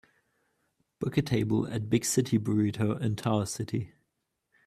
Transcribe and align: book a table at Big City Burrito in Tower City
book 0.97 1.15
a 1.15 1.21
table 1.21 1.67
at 1.71 1.87
Big 1.87 2.03
City 2.05 2.39
Burrito 2.39 2.99
in 2.99 3.15
Tower 3.15 3.45
City 3.45 3.91